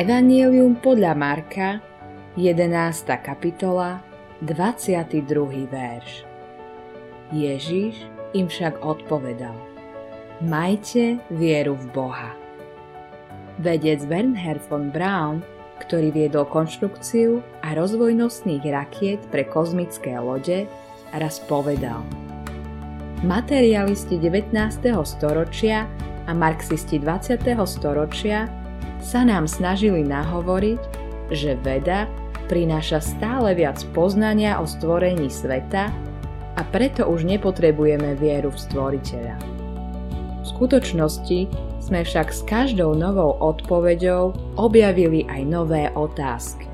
Evangelium 0.00 0.80
podľa 0.80 1.12
Marka, 1.12 1.76
11. 2.32 2.72
kapitola, 3.20 4.00
22. 4.40 5.28
verš. 5.68 6.24
Ježiš 7.36 8.08
im 8.32 8.48
však 8.48 8.80
odpovedal. 8.80 9.52
Majte 10.40 11.20
vieru 11.28 11.76
v 11.76 11.84
Boha. 11.92 12.32
Vedec 13.60 14.00
Wernher 14.08 14.56
von 14.72 14.88
Braun, 14.88 15.44
ktorý 15.84 16.16
viedol 16.16 16.48
konštrukciu 16.48 17.44
a 17.60 17.76
rozvoj 17.76 18.16
nosných 18.16 18.64
rakiet 18.72 19.20
pre 19.28 19.44
kozmické 19.44 20.16
lode, 20.16 20.64
raz 21.12 21.44
povedal. 21.44 22.00
Materialisti 23.20 24.16
19. 24.16 24.48
storočia 25.04 25.84
a 26.24 26.32
marxisti 26.32 26.96
20. 26.96 27.36
storočia 27.68 28.59
sa 29.00 29.24
nám 29.24 29.48
snažili 29.48 30.04
nahovoriť, 30.04 30.80
že 31.32 31.56
veda 31.60 32.06
prináša 32.46 33.00
stále 33.02 33.56
viac 33.56 33.80
poznania 33.96 34.60
o 34.60 34.66
stvorení 34.68 35.28
sveta 35.32 35.88
a 36.56 36.60
preto 36.70 37.08
už 37.08 37.24
nepotrebujeme 37.24 38.14
vieru 38.20 38.52
v 38.52 38.58
stvoriteľa. 38.60 39.36
V 40.40 40.46
skutočnosti 40.46 41.40
sme 41.80 42.00
však 42.04 42.28
s 42.30 42.40
každou 42.44 42.92
novou 42.92 43.36
odpoveďou 43.40 44.56
objavili 44.60 45.24
aj 45.26 45.42
nové 45.48 45.88
otázky. 45.96 46.68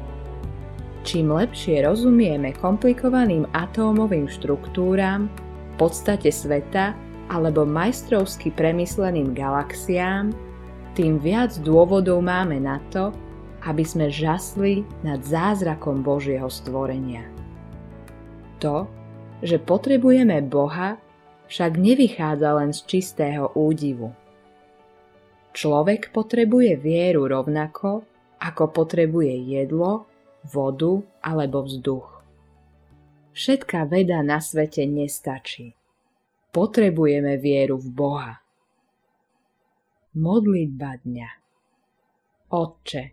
Čím 1.06 1.30
lepšie 1.30 1.86
rozumieme 1.86 2.50
komplikovaným 2.58 3.47
atómovým 3.55 4.27
štruktúram, 4.27 5.30
podstate 5.77 6.33
sveta 6.33 6.97
alebo 7.28 7.69
majstrovsky 7.69 8.50
premysleným 8.50 9.36
galaxiám, 9.36 10.33
tým 10.96 11.20
viac 11.20 11.52
dôvodov 11.60 12.24
máme 12.24 12.56
na 12.56 12.80
to, 12.88 13.12
aby 13.68 13.84
sme 13.84 14.09
žasli 14.09 14.80
nad 15.05 15.20
zázrakom 15.20 16.00
Božieho 16.00 16.48
stvorenia. 16.48 17.28
To, 18.64 18.89
že 19.44 19.61
potrebujeme 19.61 20.41
Boha, 20.41 20.97
však 21.52 21.77
nevychádza 21.77 22.48
len 22.56 22.72
z 22.72 22.80
čistého 22.89 23.52
údivu. 23.52 24.17
Človek 25.52 26.17
potrebuje 26.17 26.80
vieru 26.80 27.28
rovnako, 27.28 28.08
ako 28.41 28.64
potrebuje 28.72 29.36
jedlo, 29.52 30.08
vodu 30.48 31.05
alebo 31.20 31.61
vzduch. 31.69 32.24
Všetká 33.36 33.84
veda 33.84 34.24
na 34.24 34.41
svete 34.41 34.89
nestačí. 34.89 35.77
Potrebujeme 36.56 37.36
vieru 37.36 37.77
v 37.77 37.89
Boha. 37.92 38.45
Modlitba 40.17 40.97
dňa 41.05 41.28
Otče, 42.48 43.12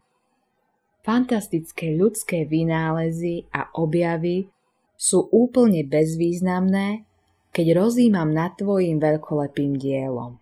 fantastické 1.04 1.92
ľudské 2.00 2.48
vynálezy 2.48 3.44
a 3.52 3.76
objavy 3.76 4.48
sú 4.96 5.28
úplne 5.36 5.84
bezvýznamné, 5.84 7.04
keď 7.52 7.68
rozímam 7.76 8.32
nad 8.32 8.56
Tvojim 8.56 9.04
veľkolepým 9.04 9.76
dielom. 9.76 10.40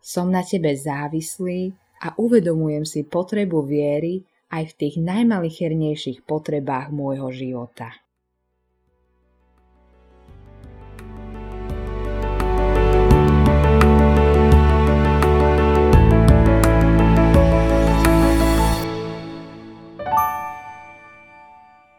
Som 0.00 0.32
na 0.32 0.40
Tebe 0.40 0.72
závislý 0.72 1.76
a 2.00 2.16
uvedomujem 2.16 2.88
si 2.88 3.04
potrebu 3.04 3.60
viery 3.60 4.24
aj 4.48 4.72
v 4.72 4.76
tých 4.80 4.96
najmalichernejších 5.04 6.24
potrebách 6.24 6.96
môjho 6.96 7.28
života. 7.28 7.92